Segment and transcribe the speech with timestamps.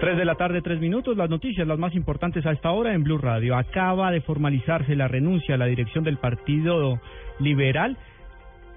[0.00, 1.16] Tres de la tarde, tres minutos.
[1.16, 3.56] Las noticias, las más importantes a esta hora en Blue Radio.
[3.56, 7.00] Acaba de formalizarse la renuncia a la dirección del Partido
[7.40, 7.96] Liberal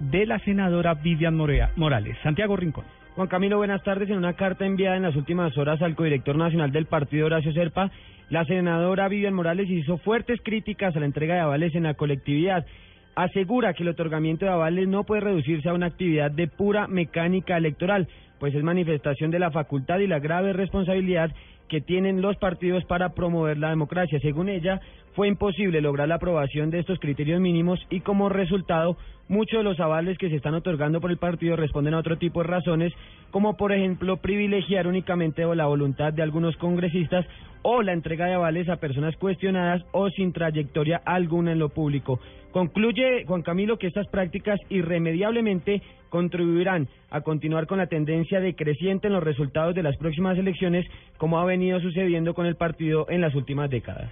[0.00, 2.16] de la senadora Vivian Morales.
[2.24, 2.84] Santiago Rincón.
[3.14, 4.10] Juan Camilo, buenas tardes.
[4.10, 7.92] En una carta enviada en las últimas horas al codirector nacional del partido Horacio Serpa,
[8.28, 12.66] la senadora Vivian Morales hizo fuertes críticas a la entrega de avales en la colectividad.
[13.14, 17.56] Asegura que el otorgamiento de avales no puede reducirse a una actividad de pura mecánica
[17.56, 18.08] electoral,
[18.42, 21.30] pues es manifestación de la facultad y la grave responsabilidad
[21.68, 24.18] que tienen los partidos para promover la democracia.
[24.20, 24.80] Según ella,
[25.14, 28.96] fue imposible lograr la aprobación de estos criterios mínimos y como resultado,
[29.28, 32.42] muchos de los avales que se están otorgando por el partido responden a otro tipo
[32.42, 32.92] de razones,
[33.30, 37.24] como por ejemplo privilegiar únicamente la voluntad de algunos congresistas
[37.62, 42.18] o la entrega de avales a personas cuestionadas o sin trayectoria alguna en lo público.
[42.50, 45.80] Concluye Juan Camilo que estas prácticas irremediablemente
[46.12, 51.40] contribuirán a continuar con la tendencia decreciente en los resultados de las próximas elecciones, como
[51.40, 54.10] ha venido sucediendo con el partido en las últimas décadas.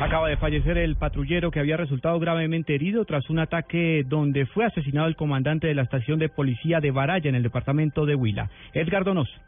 [0.00, 4.64] Acaba de fallecer el patrullero que había resultado gravemente herido tras un ataque donde fue
[4.64, 8.50] asesinado el comandante de la estación de policía de Baraya en el departamento de Huila.
[8.74, 9.38] Edgar Donoso.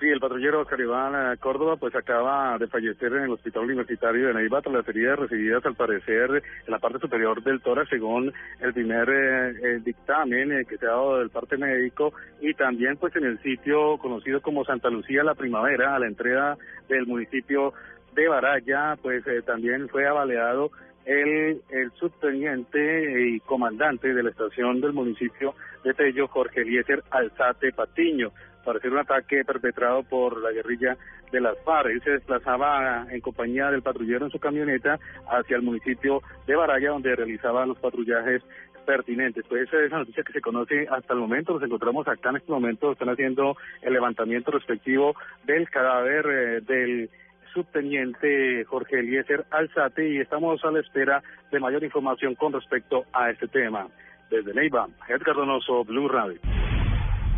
[0.00, 4.32] Sí, el patrullero Caribán eh, Córdoba pues acaba de fallecer en el hospital universitario de
[4.32, 8.72] Neiva tras las heridas recibidas al parecer en la parte superior del tórax según el
[8.72, 13.42] primer eh, dictamen que se ha dado del parte médico y también pues en el
[13.42, 16.56] sitio conocido como Santa Lucía la Primavera a la entrada
[16.88, 17.74] del municipio
[18.14, 20.70] de Baraya pues eh, también fue avaleado
[21.04, 25.54] el, el subteniente y comandante de la estación del municipio
[25.84, 28.32] de Tello, Jorge Eliezer Alzate Patiño
[28.80, 30.96] ser un ataque perpetrado por la guerrilla
[31.32, 31.90] de las FARC.
[31.90, 36.90] Él se desplazaba en compañía del patrullero en su camioneta hacia el municipio de Baraya,
[36.90, 38.42] donde realizaba los patrullajes
[38.84, 39.44] pertinentes.
[39.48, 41.54] Pues esa es la noticia que se conoce hasta el momento.
[41.54, 47.10] Nos encontramos acá en este momento, están haciendo el levantamiento respectivo del cadáver eh, del
[47.52, 53.30] subteniente Jorge Eliezer Alzate y estamos a la espera de mayor información con respecto a
[53.30, 53.88] este tema.
[54.30, 56.38] Desde Neiva, Edgar Donoso, Blue Radio.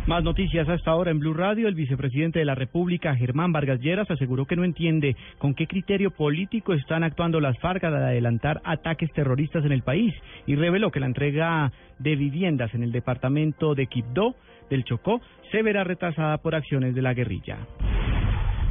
[0.05, 1.69] Más noticias hasta ahora en Blue Radio.
[1.69, 6.11] El vicepresidente de la República, Germán Vargas Lleras, aseguró que no entiende con qué criterio
[6.11, 10.13] político están actuando las FARC al adelantar ataques terroristas en el país
[10.45, 14.35] y reveló que la entrega de viviendas en el departamento de Quibdó
[14.69, 15.21] del Chocó
[15.51, 17.59] se verá retrasada por acciones de la guerrilla.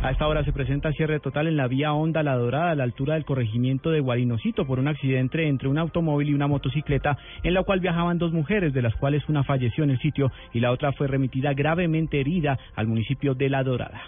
[0.03, 2.83] A esta hora se presenta cierre total en la vía Honda La Dorada a la
[2.83, 7.55] altura del corregimiento de Guarinocito por un accidente entre un automóvil y una motocicleta en
[7.55, 10.73] la cual viajaban dos mujeres, de las cuales una falleció en el sitio y la
[10.73, 14.03] otra fue remitida gravemente herida al municipio de La Dorada.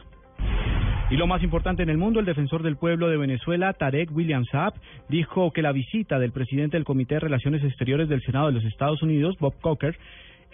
[1.10, 4.44] Y lo más importante en el mundo, el defensor del pueblo de Venezuela, Tarek William
[4.46, 4.74] Saab,
[5.08, 8.64] dijo que la visita del presidente del Comité de Relaciones Exteriores del Senado de los
[8.64, 9.96] Estados Unidos, Bob Cocker,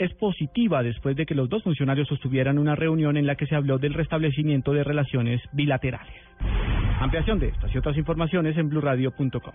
[0.00, 3.54] es positiva después de que los dos funcionarios sostuvieran una reunión en la que se
[3.54, 6.14] habló del restablecimiento de relaciones bilaterales.
[7.00, 9.54] Ampliación de estas y otras informaciones en blurradio.com.